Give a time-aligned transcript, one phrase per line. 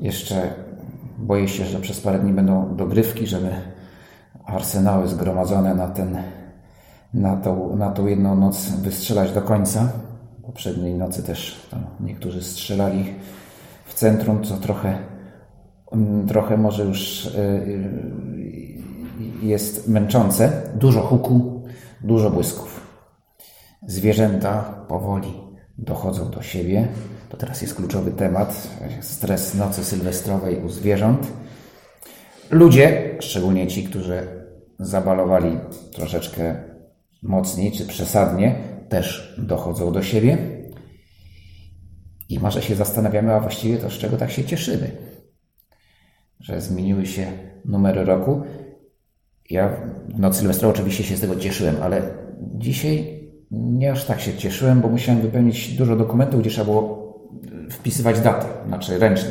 [0.00, 0.54] Jeszcze
[1.18, 3.50] boję się, że przez parę dni będą dogrywki, żeby
[4.44, 6.18] arsenały zgromadzone na, ten,
[7.14, 9.92] na, tą, na tą jedną noc wystrzelać do końca.
[10.42, 13.14] Poprzedniej nocy też tam niektórzy strzelali
[13.84, 14.98] w centrum, co trochę,
[16.28, 18.00] trochę może już y, y,
[19.42, 20.62] jest męczące.
[20.74, 21.62] Dużo huku,
[22.00, 22.80] dużo błysków.
[23.86, 25.49] Zwierzęta powoli
[25.80, 26.88] dochodzą do siebie.
[27.28, 28.68] To teraz jest kluczowy temat.
[29.00, 31.26] Stres nocy sylwestrowej u zwierząt.
[32.50, 34.22] Ludzie, szczególnie ci, którzy
[34.78, 35.58] zabalowali
[35.94, 36.62] troszeczkę
[37.22, 38.54] mocniej czy przesadnie,
[38.88, 40.38] też dochodzą do siebie.
[42.28, 44.90] I może się zastanawiamy, a właściwie to z czego tak się cieszymy?
[46.40, 47.32] Że zmieniły się
[47.64, 48.42] numery roku.
[49.50, 49.76] Ja
[50.08, 52.02] w noc sylwestrową oczywiście się z tego cieszyłem, ale
[52.40, 53.19] dzisiaj
[53.50, 57.14] nie aż tak się cieszyłem, bo musiałem wypełnić dużo dokumentów, gdzie trzeba było
[57.70, 59.30] wpisywać datę, znaczy ręcznie.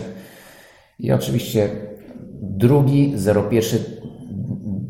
[1.00, 1.70] I oczywiście
[2.42, 3.16] drugi
[3.52, 3.80] 01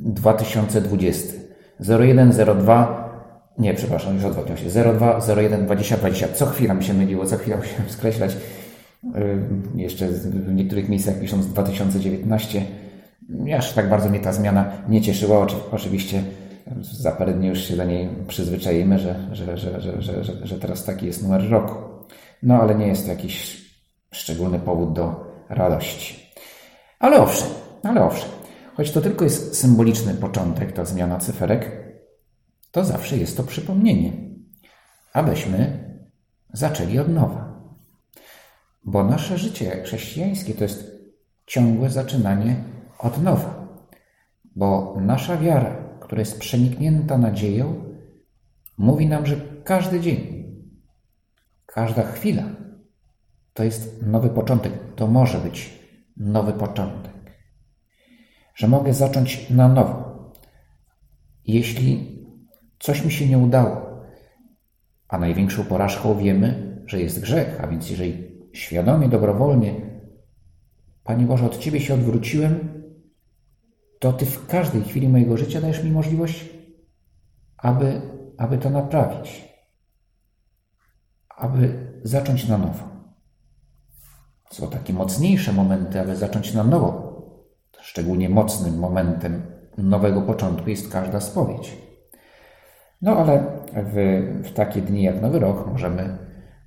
[0.04, 1.34] 2020
[1.80, 3.10] 0102
[3.60, 6.28] nie, przepraszam, już odwrotnie się 02 01 20 20.
[6.28, 8.38] Co chwila mi się myliło, co chwila musiałem skreślać.
[9.76, 12.62] Jeszcze w niektórych miejscach pisząc 2019.
[13.58, 15.48] Aż tak bardzo mnie ta zmiana nie cieszyła.
[15.72, 16.24] Oczywiście
[16.82, 20.60] za parę dni już się do niej przyzwyczajimy, że, że, że, że, że, że, że
[20.60, 21.76] teraz taki jest numer roku.
[22.44, 23.66] No ale nie jest to jakiś
[24.12, 26.34] szczególny powód do radości.
[27.00, 27.50] Ale owszem,
[27.84, 28.30] ale owszem,
[28.76, 31.72] choć to tylko jest symboliczny początek, ta zmiana cyferek,
[32.72, 34.14] to zawsze jest to przypomnienie,
[35.14, 35.90] abyśmy
[36.54, 37.50] zaczęli od nowa.
[38.86, 40.92] Bo nasze życie chrześcijańskie to jest
[41.46, 42.56] ciągłe zaczynanie
[43.00, 43.68] od nowa.
[44.56, 47.84] Bo nasza wiara, która jest przeniknięta nadzieją,
[48.78, 50.46] mówi nam, że każdy dzień,
[51.66, 52.44] każda chwila
[53.54, 54.74] to jest nowy początek.
[54.96, 55.80] To może być
[56.18, 57.14] nowy początek.
[58.56, 60.34] Że mogę zacząć na nowo.
[61.46, 62.20] Jeśli
[62.80, 64.02] coś mi się nie udało,
[65.08, 69.76] a największą porażką wiemy, że jest grzech, a więc jeżeli świadomie, dobrowolnie,
[71.04, 72.79] Panie Boże, od Ciebie się odwróciłem,
[74.00, 76.50] to Ty w każdej chwili mojego życia dajesz mi możliwość,
[77.58, 78.02] aby,
[78.38, 79.50] aby to naprawić,
[81.38, 82.90] aby zacząć na nowo.
[84.52, 87.10] Są takie mocniejsze momenty, aby zacząć na nowo.
[87.82, 89.42] Szczególnie mocnym momentem
[89.78, 91.78] nowego początku jest każda spowiedź.
[93.02, 93.44] No ale
[93.76, 96.18] w, w takie dni jak Nowy Rok możemy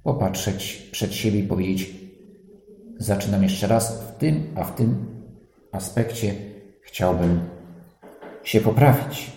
[0.02, 1.90] popatrzeć przed siebie i powiedzieć:
[2.98, 5.06] Zaczynam jeszcze raz w tym, a w tym
[5.72, 6.51] aspekcie
[6.82, 7.40] chciałbym
[8.44, 9.32] się poprawić.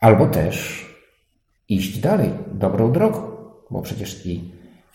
[0.00, 0.86] Albo też
[1.68, 3.30] iść dalej, dobrą drogą,
[3.70, 4.52] bo przecież i,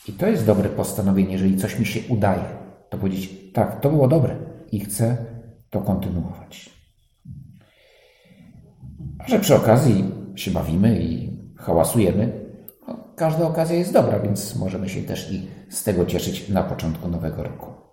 [0.08, 2.44] i to jest dobre postanowienie, jeżeli coś mi się udaje,
[2.90, 4.36] to powiedzieć, tak, to było dobre
[4.72, 5.18] i chcę
[5.70, 6.70] to kontynuować.
[9.20, 12.46] A że przy okazji się bawimy i hałasujemy,
[12.88, 17.08] no, każda okazja jest dobra, więc możemy się też i z tego cieszyć na początku
[17.08, 17.85] nowego roku.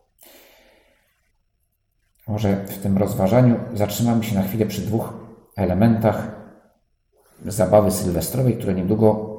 [2.28, 5.12] Może w tym rozważaniu zatrzymamy się na chwilę przy dwóch
[5.56, 6.42] elementach
[7.46, 9.32] zabawy sylwestrowej, które niedługo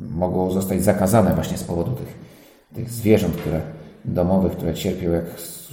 [0.00, 2.18] mogą zostać zakazane właśnie z powodu tych,
[2.74, 3.60] tych zwierząt, które
[4.04, 5.24] domowych, które cierpią jak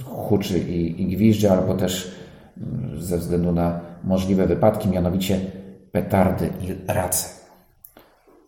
[0.04, 2.14] huczy i, i albo też
[2.56, 5.40] mm, ze względu na możliwe wypadki, mianowicie
[5.92, 7.28] petardy i race.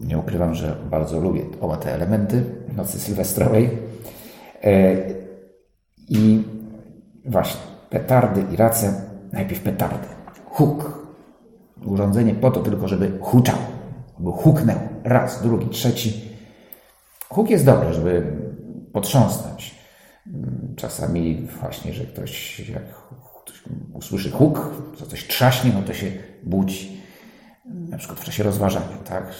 [0.01, 2.45] Nie ukrywam, że bardzo lubię oba te elementy
[2.77, 3.71] nocy sylwestrowej.
[4.65, 4.97] E,
[6.09, 6.43] I
[7.25, 7.61] właśnie,
[7.91, 10.09] petardy i race, najpierw petardy.
[10.45, 11.01] Huk.
[11.85, 13.59] Urządzenie po to tylko, żeby huczał,
[14.19, 14.79] żeby huknął.
[15.05, 16.31] Raz, drugi, trzeci.
[17.29, 18.37] Huk jest dobry, żeby
[18.93, 19.75] potrząsnąć.
[20.77, 22.83] Czasami właśnie, że ktoś jak
[23.43, 26.07] ktoś usłyszy huk, co coś trzaśnie, no to się
[26.43, 27.01] budzi.
[27.65, 29.35] Na przykład w czasie rozważania, tak?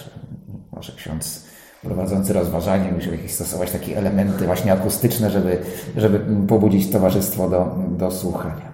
[0.71, 1.50] Może ksiądz
[1.81, 5.57] prowadzący rozważanie musi jakieś stosować takie elementy właśnie akustyczne, żeby,
[5.97, 8.71] żeby pobudzić towarzystwo do, do słuchania.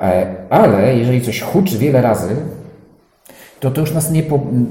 [0.00, 2.36] E, ale jeżeli coś huczy wiele razy,
[3.60, 4.22] to to już nas nie,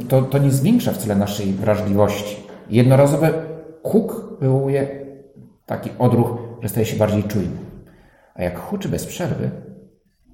[0.10, 2.36] to, to nie zwiększa wcale naszej wrażliwości.
[2.70, 3.34] Jednorazowe
[3.84, 5.06] huk wywołuje
[5.66, 7.58] Taki odruch, że staje się bardziej czujny.
[8.36, 9.52] A jak huczy bez przerwy,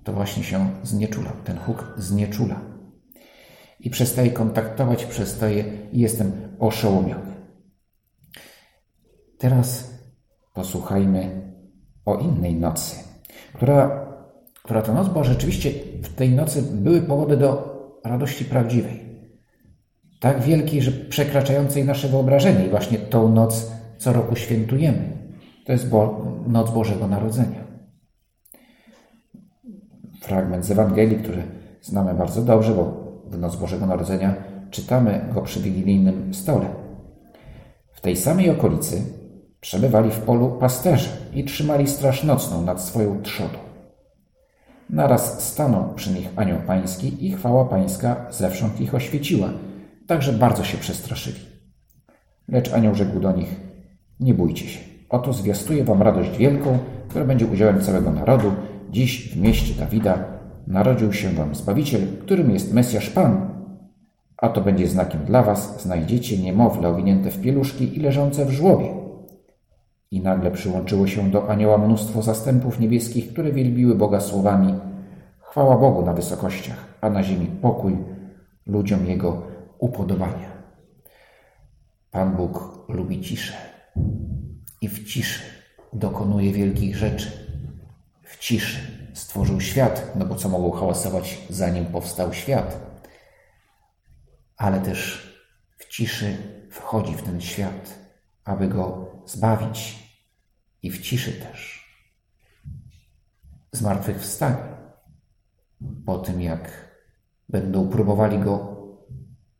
[0.04, 1.32] to właśnie się znieczula.
[1.44, 2.56] Ten huk znieczula.
[3.82, 7.32] I przestaje kontaktować, przestaje i jestem oszołomiony.
[9.38, 9.94] Teraz
[10.54, 11.54] posłuchajmy
[12.06, 12.96] o innej nocy,
[13.54, 14.08] która,
[14.64, 15.72] która to noc była rzeczywiście
[16.04, 17.72] w tej nocy były powody do
[18.04, 19.02] radości prawdziwej.
[20.20, 22.66] Tak wielkiej, że przekraczającej nasze wyobrażenie.
[22.66, 25.18] I właśnie tą noc co roku świętujemy.
[25.66, 27.64] To jest Bo noc Bożego Narodzenia.
[30.22, 31.44] Fragment z Ewangelii, który
[31.82, 33.01] znamy bardzo dobrze, bo
[33.32, 34.36] w noc Bożego Narodzenia
[34.72, 36.66] czytamy go przy wigilijnym stole.
[37.94, 39.02] W tej samej okolicy
[39.62, 43.58] przebywali w polu pasterze i trzymali straż nocną nad swoją trzodą.
[44.90, 49.50] Naraz stanął przy nich anioł pański i chwała pańska zewsząd ich oświeciła,
[50.08, 51.40] także bardzo się przestraszyli.
[52.48, 53.56] Lecz anioł rzekł do nich,
[54.20, 54.80] nie bójcie się,
[55.10, 58.52] oto zwiastuję wam radość wielką, która będzie udziałem całego narodu.
[58.90, 63.50] Dziś w mieście Dawida narodził się wam Zbawiciel, którym jest Mesjasz Pan.
[64.38, 68.88] A to będzie znakiem dla was, znajdziecie niemowlę owinięte w pieluszki i leżące w żłobie.
[70.12, 74.74] I nagle przyłączyło się do anioła mnóstwo zastępów niebieskich, które wielbiły Boga słowami
[75.52, 77.98] Chwała Bogu na wysokościach, a na ziemi pokój
[78.66, 79.48] ludziom Jego
[79.80, 80.52] upodobania.
[82.12, 83.54] Pan Bóg lubi ciszę
[84.82, 85.42] i w ciszy
[85.94, 87.32] dokonuje wielkich rzeczy.
[88.24, 92.78] W ciszy stworzył świat, no bo co mogło hałasować zanim powstał świat?
[94.58, 95.32] Ale też
[95.78, 96.38] w ciszy
[96.72, 98.00] wchodzi w ten świat,
[98.44, 100.10] aby go zbawić
[100.82, 101.82] i w ciszy też.
[103.72, 104.72] Zmartwychwstanie.
[106.06, 106.92] Po tym, jak
[107.50, 108.78] będą próbowali go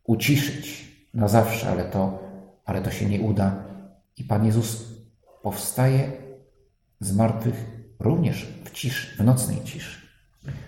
[0.04, 2.18] uciszyć na zawsze, ale to,
[2.64, 3.64] ale to się nie uda.
[4.16, 4.84] I Pan Jezus
[5.42, 6.12] powstaje
[7.00, 7.71] z martwych
[8.02, 10.00] również w ciszy, w nocnej ciszy.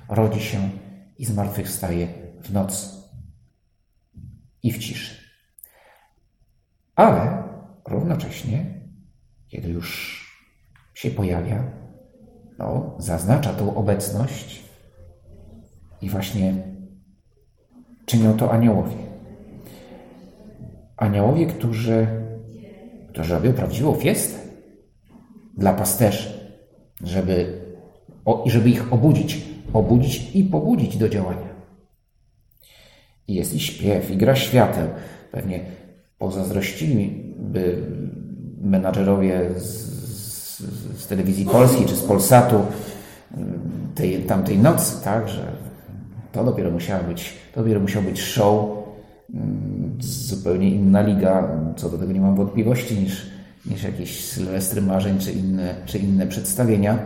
[0.09, 0.71] Rodzi się
[1.19, 2.09] i zmartwychwstaje
[2.43, 2.95] w noc
[4.63, 5.25] i w ciszy.
[6.95, 7.43] Ale
[7.89, 8.81] równocześnie,
[9.49, 10.21] kiedy już
[10.95, 11.65] się pojawia,
[12.59, 14.65] no, zaznacza tą obecność
[16.01, 16.55] i właśnie
[18.07, 18.97] czynią to aniołowie.
[20.97, 22.07] Aniołowie, którzy,
[23.09, 24.39] którzy robią prawdziwą fiestę
[25.57, 26.44] dla pasterzy,
[27.05, 27.61] żeby,
[28.47, 29.43] żeby ich obudzić,
[29.73, 31.55] obudzić i pobudzić do działania.
[33.29, 34.89] I jest i śpiew, i gra świateł.
[35.33, 35.61] Pewnie
[36.19, 37.83] pozazdrościliby
[38.61, 40.61] menadżerowie z, z,
[41.01, 42.67] z telewizji polskiej czy z Polsatu
[43.95, 45.53] tej, tamtej nocy, tak, że
[46.33, 48.85] to dopiero musiała być, to dopiero musiał być show,
[50.01, 53.34] zupełnie inna liga, co do tego nie mam wątpliwości, niż,
[53.67, 56.99] niż jakieś Sylwestry Marzeń czy inne, czy inne przedstawienia.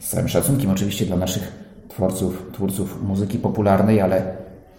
[0.00, 1.52] Z całym szacunkiem oczywiście dla naszych
[1.88, 4.36] twórców, twórców muzyki popularnej, ale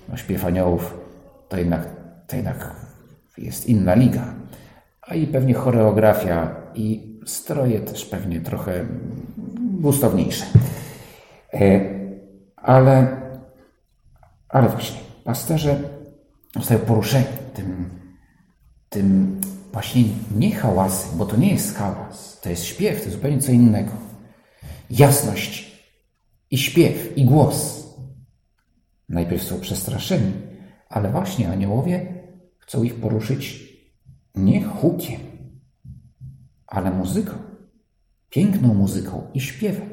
[0.10, 0.98] no, śpiew aniołów
[1.50, 1.88] to jednak,
[2.28, 2.76] to jednak
[3.38, 4.34] jest inna liga.
[5.02, 8.86] A i pewnie choreografia i stroje też pewnie trochę
[9.80, 10.46] gustowniejsze.
[11.54, 11.82] E,
[12.56, 13.08] ale,
[14.50, 15.80] ale właśnie, pasterze
[16.56, 17.90] zostają poruszeni tym,
[18.90, 19.42] tym
[19.74, 20.04] właśnie
[20.36, 23.92] nie hałasem, bo to nie jest hałas, to jest śpiew, to jest zupełnie co innego.
[24.90, 25.82] Jasność
[26.52, 27.84] i śpiew i głos.
[29.10, 30.32] Najpierw są przestraszeni,
[30.90, 32.24] ale właśnie aniołowie
[32.60, 33.74] chcą ich poruszyć
[34.36, 35.20] nie hukiem,
[36.68, 37.32] ale muzyką.
[38.30, 39.90] Piękną muzyką i śpiewem.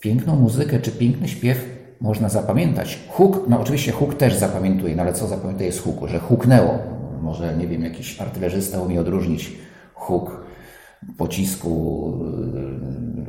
[0.00, 1.64] Piękną muzykę czy piękny śpiew
[2.00, 2.98] można zapamiętać.
[3.08, 6.08] Huk, no oczywiście huk też zapamiętuje, no ale co zapamiętuje z huku?
[6.08, 6.95] Że huknęło.
[7.22, 9.52] Może, nie wiem, jakiś artylerzysta umie odróżnić
[9.94, 10.46] huk
[11.16, 12.12] pocisku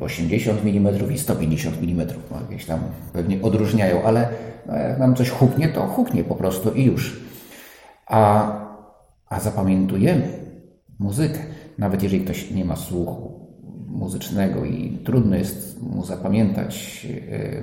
[0.00, 2.08] 80 y, mm i 150 mm.
[2.30, 2.80] No, jakieś tam
[3.12, 4.28] pewnie odróżniają, ale
[4.66, 7.20] no, jak nam coś huknie, to huknie po prostu i już.
[8.06, 8.52] A,
[9.28, 10.28] a zapamiętujemy
[10.98, 11.38] muzykę.
[11.78, 13.48] Nawet jeżeli ktoś nie ma słuchu
[13.88, 17.62] muzycznego i trudno jest mu zapamiętać yy,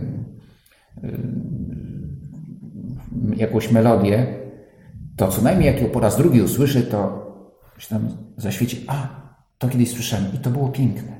[1.03, 1.19] yy,
[3.35, 4.44] jakąś melodię,
[5.17, 7.25] to co najmniej jak ją po raz drugi usłyszy, to
[7.77, 9.07] się tam zaświeci, a
[9.57, 11.15] to kiedyś słyszałem i to było piękne.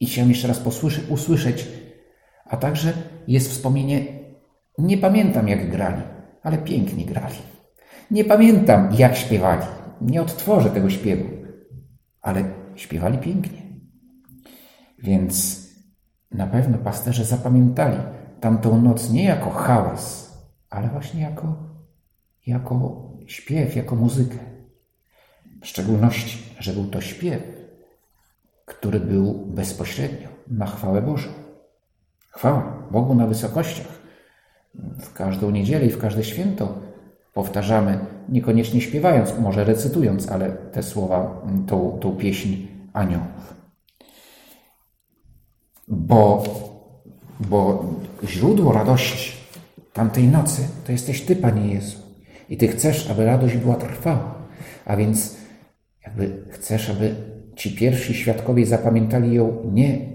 [0.00, 1.68] I chciałem jeszcze raz posłyszy, usłyszeć,
[2.44, 2.92] a także
[3.28, 4.04] jest wspomnienie,
[4.78, 6.02] nie pamiętam jak grali,
[6.42, 7.36] ale pięknie grali.
[8.10, 9.66] Nie pamiętam jak śpiewali,
[10.00, 11.24] nie odtworzę tego śpiewu,
[12.22, 13.62] ale śpiewali pięknie.
[14.98, 15.62] Więc
[16.30, 17.96] na pewno pasterze zapamiętali
[18.40, 20.32] tamtą noc nie jako hałas,
[20.70, 21.71] ale właśnie jako,
[22.46, 24.38] jako śpiew, jako muzykę.
[25.62, 27.42] W szczególności, że był to śpiew,
[28.64, 31.30] który był bezpośrednio na chwałę Bożą.
[32.30, 34.02] Chwała Bogu na wysokościach.
[35.00, 36.78] W każdą niedzielę i w każde święto
[37.34, 43.54] powtarzamy, niekoniecznie śpiewając, może recytując, ale te słowa, tą, tą pieśń aniołów.
[45.88, 46.42] Bo,
[47.40, 47.84] bo
[48.24, 49.32] źródło radości
[49.92, 52.01] tamtej nocy to jesteś Ty, Panie Jezu.
[52.52, 54.48] I Ty chcesz, aby radość była trwała.
[54.84, 55.36] A więc
[56.06, 57.14] jakby chcesz, aby
[57.56, 60.12] ci pierwsi świadkowie zapamiętali ją nie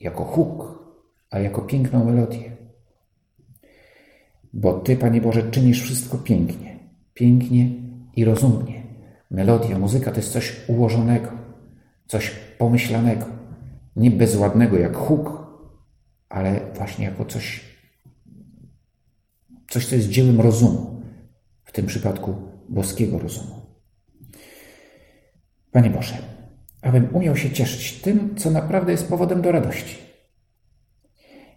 [0.00, 0.84] jako huk,
[1.30, 2.56] a jako piękną melodię.
[4.52, 6.78] Bo Ty, Panie Boże, czynisz wszystko pięknie,
[7.14, 7.70] pięknie
[8.16, 8.82] i rozumnie.
[9.30, 11.30] Melodia, muzyka to jest coś ułożonego,
[12.06, 13.26] coś pomyślanego,
[13.96, 15.46] nie bezładnego jak huk,
[16.28, 17.60] ale właśnie jako coś,
[19.68, 20.99] coś, co jest dziełem rozumu,
[21.70, 22.34] w tym przypadku
[22.68, 23.54] boskiego rozumu.
[25.72, 26.14] Panie Boże,
[26.82, 29.96] abym umiał się cieszyć tym, co naprawdę jest powodem do radości.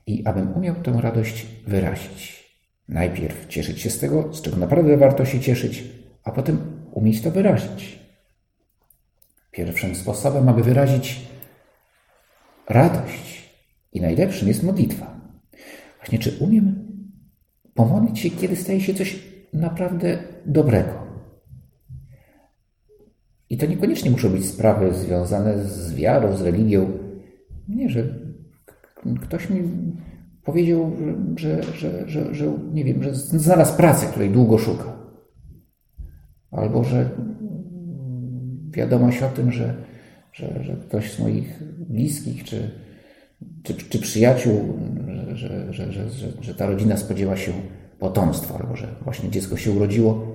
[0.08, 2.43] I abym umiał tę radość wyrazić.
[2.88, 5.84] Najpierw cieszyć się z tego, z czego naprawdę warto się cieszyć,
[6.24, 8.00] a potem umieć to wyrazić.
[9.51, 11.20] Pierwszym sposobem, aby wyrazić
[12.70, 13.50] radość
[13.93, 15.22] i najlepszym jest modlitwa.
[15.98, 16.88] Właśnie, czy umiem
[17.74, 21.03] pomodlić się, kiedy staje się coś naprawdę dobrego?
[23.50, 26.91] I to niekoniecznie muszą być sprawy związane z wiarą, z religią.
[27.67, 28.03] Nie, że
[29.22, 29.62] ktoś mi
[30.43, 30.91] powiedział,
[31.36, 34.98] że, że, że, że, nie wiem, że znalazł pracę, której długo szuka.
[36.51, 37.10] Albo że
[38.72, 39.75] wiadomość o tym, że,
[40.33, 42.69] że, że ktoś z moich bliskich czy,
[43.63, 44.79] czy, czy przyjaciół,
[45.33, 47.51] że, że, że, że, że ta rodzina spodziewa się
[48.03, 50.27] potomstwa, albo że właśnie dziecko się urodziło.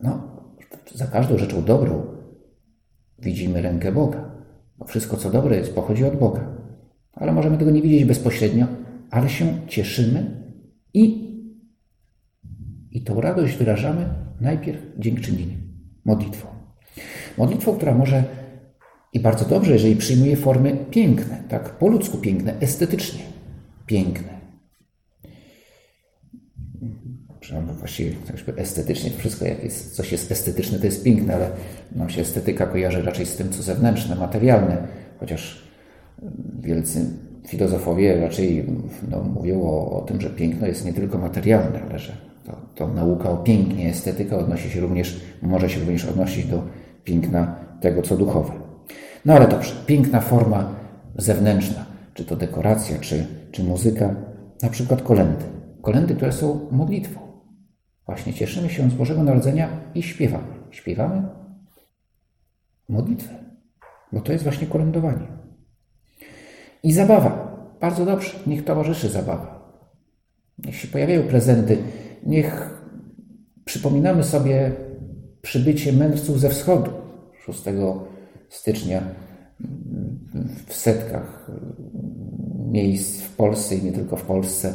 [0.00, 0.42] No,
[0.94, 2.02] za każdą rzeczą dobrą
[3.18, 4.30] widzimy rękę Boga.
[4.78, 6.56] Bo wszystko, co dobre jest, pochodzi od Boga.
[7.12, 8.66] Ale możemy tego nie widzieć bezpośrednio,
[9.10, 10.42] ale się cieszymy
[10.94, 11.04] i,
[12.90, 14.08] i tą radość wyrażamy
[14.40, 15.60] najpierw dziękczynieniem,
[16.04, 16.48] modlitwą.
[17.38, 18.24] Modlitwą, która może
[19.12, 23.24] i bardzo dobrze, jeżeli przyjmuje formy piękne, tak po ludzku piękne, estetycznie
[23.86, 24.31] piękne
[27.42, 28.10] przynajmniej właściwie
[28.56, 31.50] estetycznie wszystko, jak jest, coś jest estetyczne, to jest piękne, ale
[31.92, 34.76] nam się estetyka kojarzy raczej z tym, co zewnętrzne, materialne,
[35.20, 35.62] chociaż
[36.60, 37.06] wielcy
[37.48, 38.66] filozofowie raczej
[39.10, 42.12] no, mówią o, o, tym, że piękno jest nie tylko materialne, ale że
[42.44, 46.62] to, to nauka o pięknie, estetyka odnosi się również, może się również odnosić do
[47.04, 48.52] piękna tego, co duchowe.
[49.24, 50.74] No ale dobrze, piękna forma
[51.16, 54.14] zewnętrzna, czy to dekoracja, czy, czy muzyka,
[54.62, 55.44] na przykład kolendy.
[55.82, 57.31] Kolendy, które są modlitwą.
[58.06, 60.54] Właśnie cieszymy się z Bożego Narodzenia i śpiewamy.
[60.70, 61.28] Śpiewamy
[62.88, 63.34] modlitwę,
[64.12, 65.26] bo to jest właśnie kolędowanie.
[66.82, 67.52] I zabawa.
[67.80, 69.72] Bardzo dobrze, niech towarzyszy zabawa.
[70.58, 71.78] Niech się pojawiają prezenty,
[72.26, 72.80] niech
[73.64, 74.72] przypominamy sobie
[75.42, 76.90] przybycie mędrców ze wschodu
[77.46, 77.62] 6
[78.48, 79.02] stycznia
[80.66, 81.50] w setkach
[82.70, 84.74] miejsc w Polsce i nie tylko w Polsce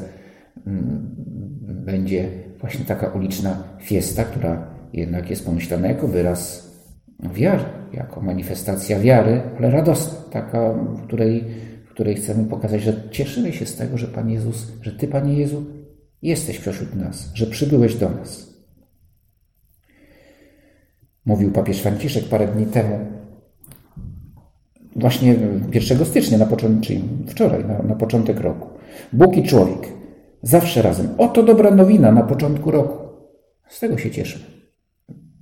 [1.68, 6.72] będzie właśnie taka uliczna fiesta, która jednak jest pomyślana jako wyraz
[7.20, 11.44] wiary, jako manifestacja wiary, ale radosna, taka, w której,
[11.86, 15.34] w której chcemy pokazać, że cieszymy się z tego, że Pan Jezus, że Ty, Panie
[15.34, 15.66] Jezu,
[16.22, 18.54] jesteś wśród nas, że przybyłeś do nas.
[21.26, 23.00] Mówił papież Franciszek parę dni temu,
[24.96, 25.36] właśnie
[25.74, 28.70] 1 stycznia, na początek, czyli wczoraj, na, na początek roku.
[29.14, 29.88] Bóg i człowiek
[30.48, 31.08] Zawsze razem.
[31.18, 32.98] Oto dobra nowina na początku roku.
[33.70, 34.40] Z tego się cieszę.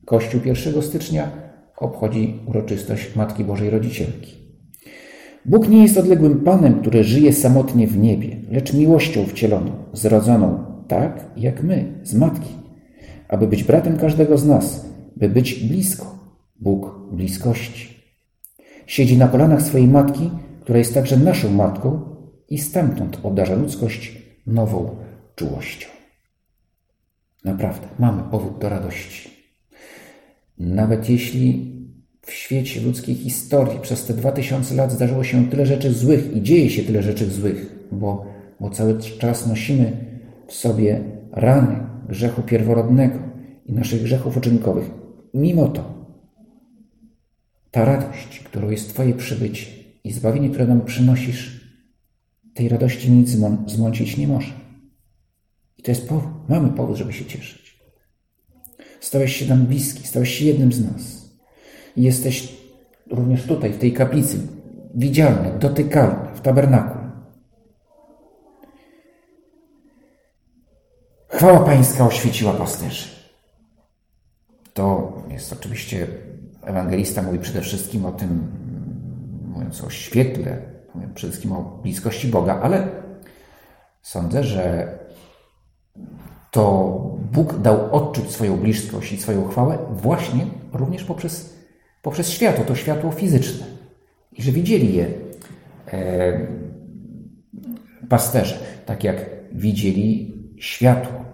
[0.06, 1.32] Kościół 1 stycznia
[1.78, 4.36] obchodzi uroczystość Matki Bożej Rodzicielki.
[5.46, 11.26] Bóg nie jest odległym Panem, który żyje samotnie w niebie, lecz miłością wcieloną, zrodzoną tak
[11.38, 12.50] jak my, z Matki,
[13.28, 14.86] aby być bratem każdego z nas,
[15.16, 16.16] by być blisko.
[16.60, 17.96] Bóg bliskości.
[18.88, 20.32] Siedzi na kolanach swojej Matki,
[20.62, 22.02] która jest także naszą Matką
[22.50, 24.96] i stamtąd obdarza ludzkość nową
[25.36, 25.88] czułością.
[27.44, 29.30] Naprawdę, mamy powód do radości.
[30.58, 31.76] Nawet jeśli
[32.22, 36.42] w świecie ludzkiej historii przez te dwa tysiące lat zdarzyło się tyle rzeczy złych i
[36.42, 38.26] dzieje się tyle rzeczy złych, bo,
[38.60, 39.92] bo cały czas nosimy
[40.48, 43.20] w sobie rany grzechu pierworodnego
[43.66, 44.90] i naszych grzechów uczynkowych.
[45.34, 45.96] Mimo to,
[47.72, 49.66] ta radość, którą jest Twoje przybycie
[50.04, 51.65] i zbawienie, które nam przynosisz,
[52.56, 53.30] tej radości nic
[53.68, 54.54] zmącić nie może.
[55.78, 56.50] I to jest powód.
[56.50, 57.80] Mamy powód, żeby się cieszyć.
[59.00, 61.26] Stałeś się nam bliski, stałeś się jednym z nas.
[61.98, 62.58] i jesteś
[63.12, 64.38] również tutaj, w tej kaplicy,
[64.96, 66.98] widzialny, dotykalny, w tabernaku.
[71.28, 73.08] Chwała Pańska oświeciła pasterzy.
[74.74, 76.08] To jest oczywiście,
[76.64, 78.52] ewangelista mówi przede wszystkim o tym,
[79.54, 80.75] mówiąc o świetle,
[81.16, 82.88] przede wszystkim o bliskości Boga, ale
[84.02, 84.88] sądzę, że
[86.52, 86.96] to
[87.32, 91.60] Bóg dał odczuć swoją bliskość i swoją chwałę właśnie również poprzez,
[92.02, 93.66] poprzez światło, to światło fizyczne.
[94.32, 95.08] I że widzieli je
[95.94, 96.48] e,
[98.10, 101.26] pasterze, tak jak widzieli światło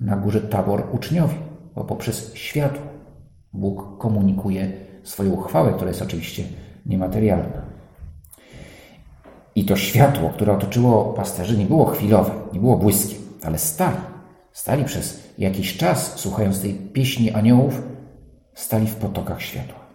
[0.00, 1.34] na górze Tabor uczniowie,
[1.74, 2.86] bo poprzez światło
[3.52, 4.72] Bóg komunikuje
[5.02, 6.44] swoją chwałę, która jest oczywiście
[6.86, 7.67] niematerialna.
[9.58, 13.96] I to światło, które otoczyło pasterzy, nie było chwilowe, nie było błyskiem, ale stali.
[14.52, 17.82] Stali przez jakiś czas, słuchając tej pieśni aniołów,
[18.54, 19.86] stali w potokach światła.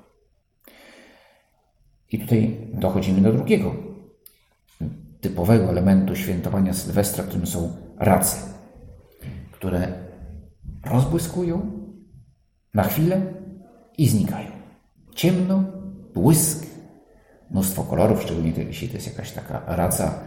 [2.11, 3.75] I tutaj dochodzimy do drugiego
[5.21, 8.37] typowego elementu świętowania Sylwestra, którym są race,
[9.51, 9.93] które
[10.85, 11.71] rozbłyskują
[12.73, 13.21] na chwilę
[13.97, 14.51] i znikają.
[15.15, 15.63] Ciemno,
[16.13, 16.72] błysk,
[17.53, 20.19] mnóstwo kolorów, szczególnie jeśli to jest jakaś taka raca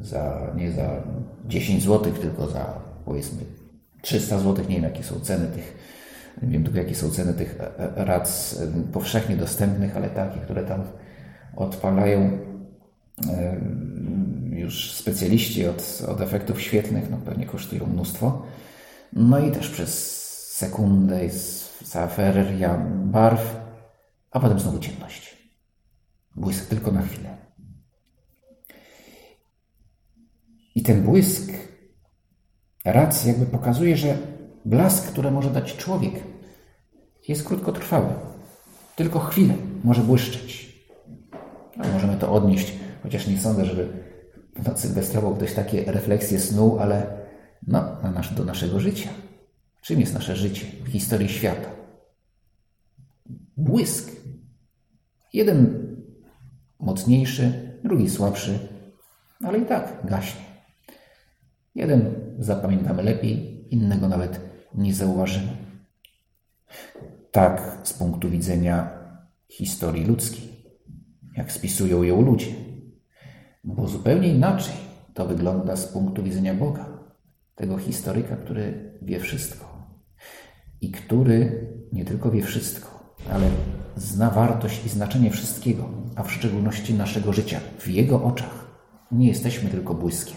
[0.00, 1.02] za, nie za
[1.44, 3.38] 10 zł, tylko za powiedzmy
[4.02, 4.64] 300 zł.
[4.68, 5.76] Nie wiem, jakie są ceny tych,
[6.42, 8.58] nie wiem tylko, jakie są ceny tych e, e, rac
[8.92, 10.82] powszechnie dostępnych, ale takie, które tam
[11.56, 12.38] odpalają
[14.50, 18.42] już specjaliści od, od efektów świetlnych, no pewnie kosztują mnóstwo.
[19.12, 20.22] No i też przez
[20.54, 23.60] sekundę jest cała feria barw,
[24.30, 25.25] a potem znowu ciemność.
[26.36, 27.36] Błysk tylko na chwilę.
[30.74, 31.52] I ten błysk
[32.84, 34.18] racji jakby pokazuje, że
[34.64, 36.14] blask, który może dać człowiek,
[37.28, 38.08] jest krótkotrwały.
[38.96, 40.76] Tylko chwilę może błyszczeć.
[41.92, 42.72] Możemy to odnieść,
[43.02, 43.88] chociaż nie sądzę, żeby
[44.56, 47.26] w nocy sylwestrową ktoś takie refleksje snuł, ale
[47.66, 49.08] no, na nasz, do naszego życia.
[49.82, 51.70] Czym jest nasze życie w historii świata?
[53.56, 54.12] Błysk.
[55.32, 55.85] Jeden
[56.80, 58.58] mocniejszy, drugi słabszy,
[59.44, 60.40] ale i tak gaśnie.
[61.74, 64.40] Jeden zapamiętamy lepiej, innego nawet
[64.74, 65.56] nie zauważymy.
[67.32, 68.90] Tak z punktu widzenia
[69.48, 70.48] historii ludzkiej,
[71.36, 72.54] jak spisują ją ludzie.
[73.64, 74.74] Bo zupełnie inaczej
[75.14, 76.98] to wygląda z punktu widzenia Boga,
[77.54, 79.76] tego historyka, który wie wszystko
[80.80, 83.50] i który nie tylko wie wszystko, ale
[83.96, 87.60] zna wartość i znaczenie wszystkiego, a w szczególności naszego życia.
[87.78, 88.66] W Jego oczach
[89.12, 90.36] nie jesteśmy tylko błyskiem.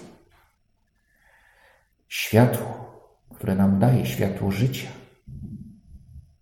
[2.08, 2.90] Światło,
[3.36, 4.88] które nam daje światło życia,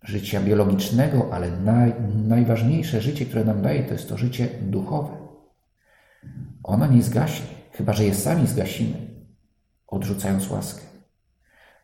[0.02, 5.16] życia biologicznego, ale naj, najważniejsze życie, które nam daje, to jest to życie duchowe.
[6.62, 9.24] Ona nie zgaśnie, chyba że je sami zgasimy,
[9.86, 10.82] odrzucając łaskę.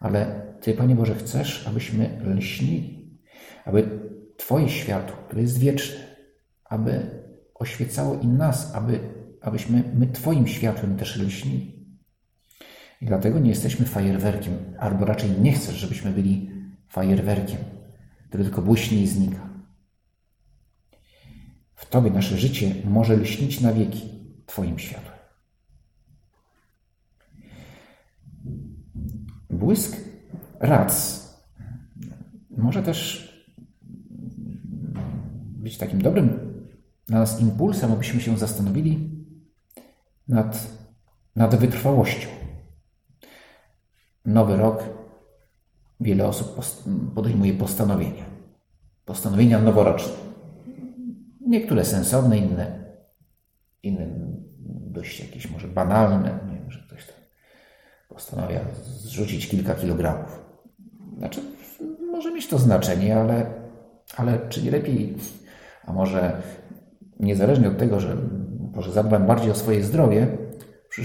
[0.01, 3.19] Ale Ty, Panie Boże, chcesz, abyśmy lśnili,
[3.65, 4.05] aby
[4.37, 6.17] Twoje światło, które jest wieczne,
[6.65, 9.01] aby oświecało i nas, aby,
[9.41, 11.75] abyśmy my Twoim światłem też lśnili.
[13.01, 16.51] I dlatego nie jesteśmy fajerwerkiem, albo raczej nie chcesz, żebyśmy byli
[16.89, 17.59] fajerwerkiem,
[18.29, 19.49] który tylko błyśnie i znika.
[21.75, 24.03] W Tobie nasze życie może lśnić na wieki
[24.47, 25.15] Twoim światłem.
[29.51, 29.97] Błysk
[30.61, 31.25] rac
[32.51, 33.34] może też
[35.65, 36.55] być takim dobrym
[37.07, 39.11] dla nas impulsem, abyśmy się zastanowili
[40.29, 40.67] nad,
[41.37, 42.29] nad wytrwałością.
[44.25, 44.85] Nowy rok,
[46.01, 46.61] wiele osób
[47.15, 48.25] podejmuje postanowienia.
[49.05, 50.13] Postanowienia noworoczne.
[51.47, 52.85] Niektóre sensowne, inne,
[53.83, 54.07] inne
[54.91, 56.39] dość jakieś może banalne.
[56.51, 57.17] Nie wiem, że ktoś tam
[58.09, 60.45] postanawia zrzucić kilka kilogramów.
[61.19, 61.41] Znaczy,
[62.01, 63.47] może mieć to znaczenie, ale,
[64.17, 65.17] ale czy nie lepiej,
[65.87, 66.43] a może
[67.21, 68.17] niezależnie od tego, że
[68.75, 70.39] może zadbam bardziej o swoje zdrowie
[70.91, 70.99] w,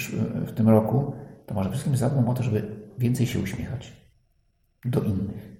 [0.47, 1.13] w tym roku,
[1.45, 3.93] to może wszystkim zadbam o to, żeby więcej się uśmiechać
[4.85, 5.59] do innych.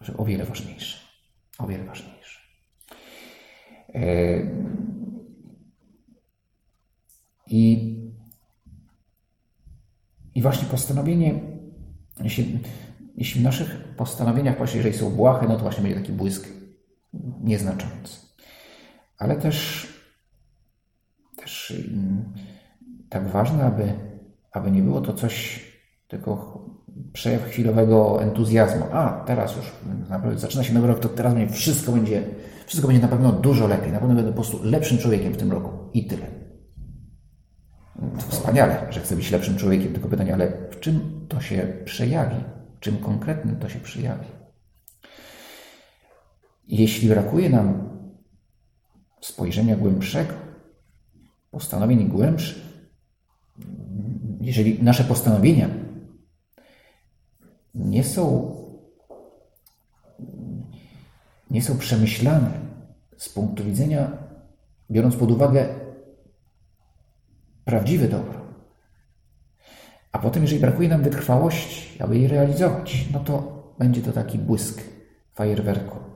[0.00, 0.98] Że o wiele ważniejsze.
[1.58, 2.40] O wiele ważniejsze.
[3.94, 4.04] E,
[7.46, 7.94] I,
[10.34, 11.40] i właśnie postanowienie,
[12.22, 12.58] jeśli,
[13.16, 16.48] jeśli w naszych postanowieniach, właśnie jeżeli są błahe, no to właśnie będzie taki błysk
[17.40, 18.33] nieznaczący.
[19.18, 19.86] Ale też,
[21.36, 22.32] też mm,
[23.08, 23.92] tak ważne, aby,
[24.52, 25.64] aby nie było to coś
[26.08, 26.64] tylko
[27.12, 28.84] przejaw chwilowego entuzjazmu.
[28.92, 29.72] A, teraz już
[30.08, 32.22] naprawdę zaczyna się nowy rok, to teraz będzie wszystko będzie,
[32.66, 33.92] wszystko będzie na pewno dużo lepiej.
[33.92, 35.70] Na pewno będę po prostu lepszym człowiekiem w tym roku.
[35.92, 36.26] I tyle.
[37.94, 42.36] To wspaniale, że chcę być lepszym człowiekiem, tylko pytanie, ale w czym to się przejawi?
[42.76, 44.26] W czym konkretnym to się przejawi?
[46.68, 47.93] Jeśli brakuje nam
[49.24, 50.34] spojrzenia głębszego,
[51.50, 52.62] postanowień głębszych,
[54.40, 55.68] jeżeli nasze postanowienia
[57.74, 58.54] nie są,
[61.50, 62.50] nie są przemyślane
[63.16, 64.10] z punktu widzenia,
[64.90, 65.68] biorąc pod uwagę
[67.64, 68.40] prawdziwe dobro,
[70.12, 74.82] a potem, jeżeli brakuje nam wytrwałości, aby je realizować, no to będzie to taki błysk
[75.34, 76.13] fajerwerku.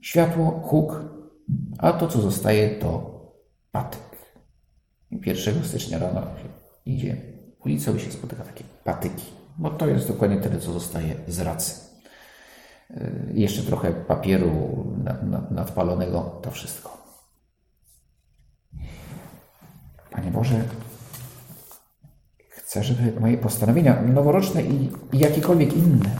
[0.00, 1.04] Światło, huk,
[1.78, 3.20] a to, co zostaje, to
[3.72, 4.00] patyk.
[5.10, 6.22] 1 stycznia rano
[6.86, 7.16] idzie
[7.64, 9.24] ulicą i się spotyka takie patyki.
[9.58, 11.90] Bo to jest dokładnie tyle, co zostaje z racy.
[13.34, 14.50] Jeszcze trochę papieru
[15.50, 17.00] nadpalonego, to wszystko.
[20.10, 20.62] Panie Boże,
[22.48, 26.10] chcę, żeby moje postanowienia noworoczne i jakiekolwiek inne,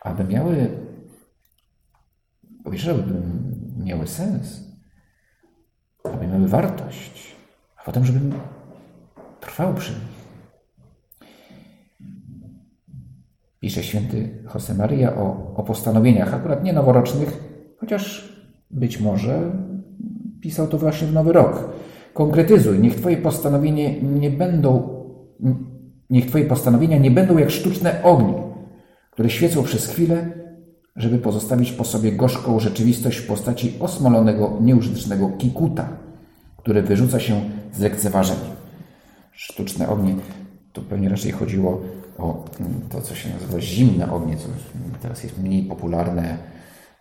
[0.00, 0.83] aby miały,
[2.80, 3.22] żeby
[3.84, 4.64] miały sens,
[6.04, 7.36] aby miały wartość,
[7.76, 8.32] a potem, żebym
[9.40, 10.24] trwał przy nich.
[13.60, 17.44] Pisze święty Josemaria o, o postanowieniach, akurat nie noworocznych,
[17.76, 18.32] chociaż
[18.70, 19.52] być może
[20.40, 21.70] pisał to właśnie w Nowy Rok.
[22.14, 24.88] Konkretyzuj, niech Twoje postanowienia nie będą,
[26.10, 28.42] niech Twoje postanowienia nie będą jak sztuczne ognie,
[29.10, 30.43] które świecą przez chwilę,
[30.96, 35.88] żeby pozostawić po sobie gorzką rzeczywistość w postaci osmolonego, nieużytecznego kikuta,
[36.56, 37.40] które wyrzuca się
[37.72, 38.54] z lekceważeniem.
[39.32, 40.14] Sztuczne ognie,
[40.72, 41.80] to pewnie raczej chodziło
[42.18, 44.48] o mm, to, co się nazywa zimne ognie, co
[45.02, 46.38] teraz jest mniej popularne.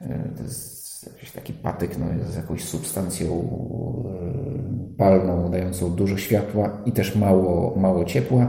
[0.01, 6.77] E, to jest jakiś taki patyk no, z jakąś substancją e, palną, dającą dużo światła
[6.85, 8.47] i też mało, mało ciepła.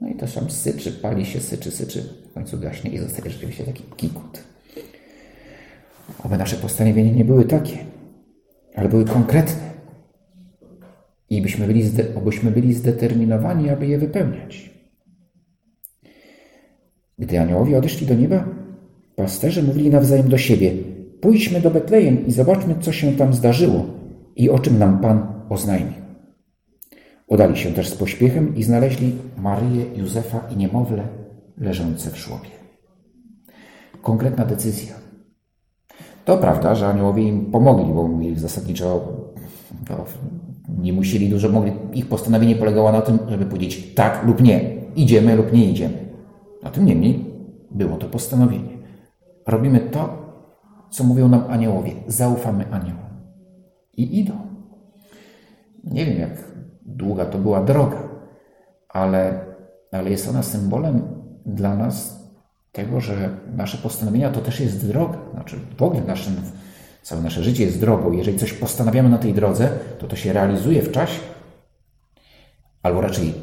[0.00, 3.64] No i to sam syczy, pali się, syczy, syczy, w końcu gaśnie i zostaje rzeczywiście
[3.64, 4.55] taki kikut.
[6.24, 7.78] Oby nasze postanowienia nie były takie,
[8.74, 9.66] ale były konkretne
[11.30, 11.82] i byśmy byli,
[12.24, 14.70] byśmy byli zdeterminowani, aby je wypełniać.
[17.18, 18.48] Gdy aniołowie odeszli do nieba,
[19.16, 20.72] pasterze mówili nawzajem do siebie:
[21.20, 23.86] Pójdźmy do Betlejem i zobaczmy, co się tam zdarzyło
[24.36, 26.06] i o czym nam Pan oznajmił.
[27.26, 31.08] Udali się też z pośpiechem i znaleźli Maryję, Józefa i niemowlę
[31.58, 32.48] leżące w żłobie.
[34.02, 35.05] Konkretna decyzja.
[36.26, 39.08] To prawda, że aniołowie im pomogli, bo mieli zasadniczo
[39.90, 40.04] no,
[40.78, 45.36] nie musieli dużo, mogli, ich postanowienie polegało na tym, żeby powiedzieć tak lub nie, idziemy
[45.36, 45.98] lub nie idziemy.
[46.62, 47.24] A tym niemniej
[47.70, 48.78] było to postanowienie.
[49.46, 50.08] Robimy to,
[50.90, 51.92] co mówią nam aniołowie.
[52.06, 53.06] Zaufamy aniołom.
[53.96, 54.34] I idą.
[55.84, 56.52] Nie wiem, jak
[56.86, 58.08] długa to była droga,
[58.88, 59.44] ale,
[59.92, 61.02] ale jest ona symbolem
[61.46, 62.25] dla nas
[62.76, 65.18] tego, że nasze postanowienia to też jest droga.
[65.34, 66.36] Znaczy, w ogóle naszym
[67.06, 68.12] Całe nasze życie jest drogą.
[68.12, 71.20] Jeżeli coś postanawiamy na tej drodze, to to się realizuje w czasie.
[72.82, 73.34] Albo raczej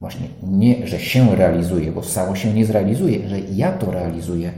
[0.00, 4.52] właśnie nie, że się realizuje, bo samo się nie zrealizuje, że ja to realizuję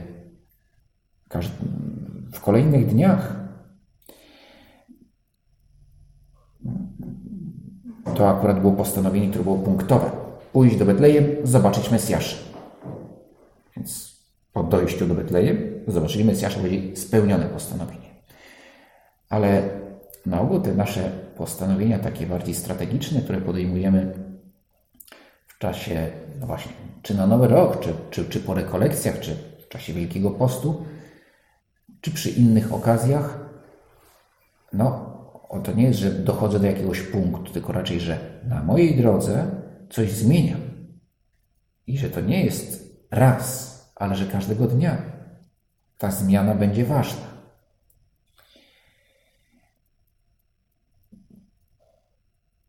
[2.33, 3.35] w kolejnych dniach.
[8.15, 10.11] To akurat było postanowienie, które było punktowe.
[10.53, 12.46] Pójść do Betlejem, zobaczyć Mesjasza.
[13.77, 14.17] Więc
[14.53, 18.15] po dojściu do Betlejem zobaczyli Mesjasza, będzie spełnione postanowienie.
[19.29, 19.69] Ale
[20.25, 24.13] na ogół te nasze postanowienia, takie bardziej strategiczne, które podejmujemy
[25.47, 26.07] w czasie,
[26.39, 29.35] no właśnie, czy na Nowy Rok, czy, czy, czy po rekolekcjach, czy
[29.65, 30.85] w czasie Wielkiego Postu,
[32.01, 33.39] czy przy innych okazjach,
[34.73, 35.17] no
[35.63, 39.51] to nie jest, że dochodzę do jakiegoś punktu, tylko raczej, że na mojej drodze
[39.89, 40.59] coś zmieniam.
[41.87, 45.01] I że to nie jest raz, ale że każdego dnia
[45.97, 47.27] ta zmiana będzie ważna.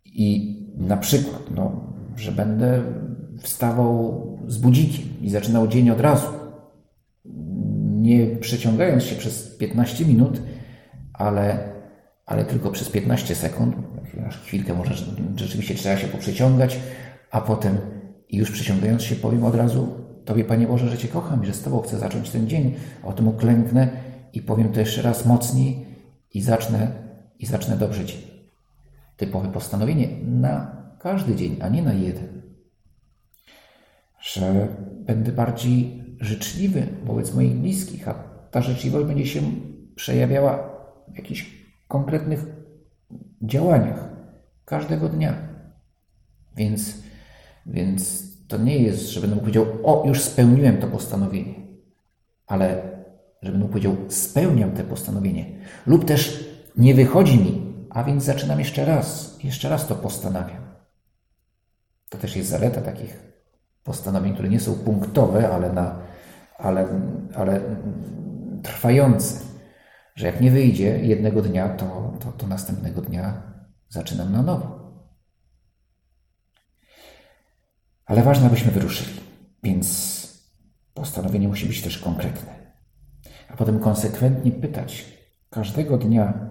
[0.05, 2.83] I na przykład, no, że będę
[3.43, 6.27] wstawał z budzikiem i zaczynał dzień od razu,
[7.89, 10.41] nie przeciągając się przez 15 minut,
[11.13, 11.73] ale,
[12.27, 13.77] ale tylko przez 15 sekund.
[14.45, 14.95] Chwilkę może
[15.37, 16.79] rzeczywiście trzeba się poprzeciągać,
[17.31, 17.79] a potem
[18.31, 21.63] już przeciągając się powiem od razu Tobie, Panie Boże, że Cię kocham i że z
[21.63, 22.75] Tobą chcę zacząć ten dzień.
[23.03, 23.89] O tym uklęknę
[24.33, 25.87] i powiem to jeszcze raz mocniej
[26.35, 26.93] i zacznę,
[27.39, 28.39] i zacznę dzień
[29.19, 32.43] typowe postanowienie na każdy dzień, a nie na jeden.
[34.21, 34.69] że
[35.07, 38.15] będę bardziej życzliwy wobec moich bliskich, a
[38.51, 39.41] ta życzliwość będzie się
[39.95, 40.71] przejawiała
[41.09, 42.47] w jakichś konkretnych
[43.43, 44.09] działaniach
[44.65, 45.35] każdego dnia.
[46.57, 47.03] Więc,
[47.67, 51.55] więc to nie jest, że będę powiedział, o, już spełniłem to postanowienie,
[52.47, 52.83] ale
[53.43, 55.45] że będę powiedział, spełniam te postanowienie.
[55.87, 60.69] Lub też nie wychodzi mi, a więc zaczynam jeszcze raz, jeszcze raz to postanawiam.
[62.09, 63.23] To też jest zaleta takich
[63.85, 65.99] postanowień, które nie są punktowe, ale, na,
[66.59, 66.87] ale,
[67.35, 67.61] ale
[68.63, 69.45] trwające.
[70.15, 73.43] Że jak nie wyjdzie jednego dnia, to, to, to następnego dnia
[73.89, 74.78] zaczynam na nowo.
[78.09, 79.21] Ale ważne, abyśmy wyruszyli.
[79.63, 80.19] Więc
[80.95, 82.53] postanowienie musi być też konkretne.
[83.49, 85.05] A potem konsekwentnie pytać
[85.51, 86.51] każdego dnia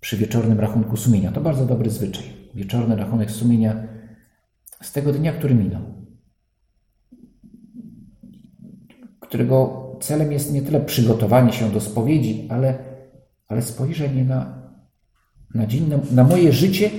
[0.00, 1.32] przy wieczornym rachunku sumienia.
[1.32, 2.24] To bardzo dobry zwyczaj.
[2.54, 3.82] Wieczorny rachunek sumienia
[4.82, 5.82] z tego dnia, który minął.
[9.20, 12.78] Którego celem jest nie tyle przygotowanie się do spowiedzi, ale,
[13.48, 14.62] ale spojrzenie na,
[15.54, 16.90] na dzień, na, na moje życie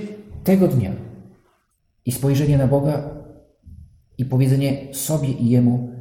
[0.43, 0.91] tego dnia.
[2.05, 3.18] I spojrzenie na Boga
[4.19, 5.95] i powiedzenie sobie i Jemu,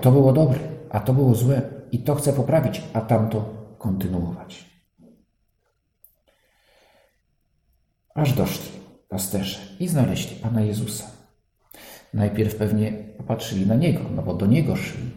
[0.00, 0.58] to było dobre,
[0.90, 3.44] a to było złe i to chcę poprawić, a tamto
[3.78, 4.66] kontynuować.
[8.14, 8.70] Aż doszli
[9.08, 11.04] pasterze i znaleźli Pana Jezusa.
[12.14, 15.10] Najpierw pewnie popatrzyli na Niego, no bo do Niego szli.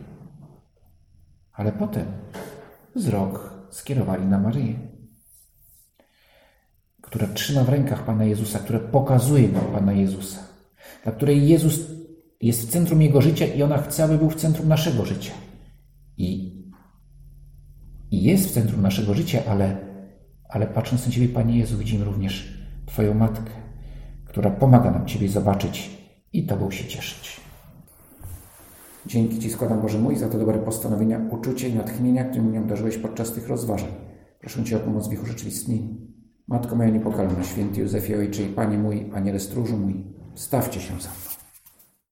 [1.54, 2.06] Ale potem
[2.96, 4.80] wzrok skierowali na Maryję,
[7.02, 10.40] która trzyma w rękach Pana Jezusa, która pokazuje nam Pana Jezusa,
[11.04, 11.99] dla której Jezus
[12.42, 15.32] jest w centrum Jego życia i ona chce, aby był w centrum naszego życia.
[16.18, 16.60] I,
[18.12, 19.78] i jest w centrum naszego życia, ale,
[20.50, 23.52] ale patrząc na Ciebie, Panie Jezu, widzimy również Twoją Matkę,
[24.26, 25.90] która pomaga nam Ciebie zobaczyć
[26.34, 27.42] i Tobą się cieszyć.
[29.06, 32.98] Dzięki Ci składam, Boże mój, za te dobre postanowienia, uczucie i natchnienia, które mnie obdarzyłeś
[32.98, 33.92] podczas tych rozważań.
[34.40, 35.96] Proszę Cię o pomoc w ich urzeczywistnieniu.
[36.48, 40.04] Matko moja niepokalana, święty Józefie Ojcze i Panie mój, Aniele stróżu mój,
[40.36, 41.39] stawcie się za mną.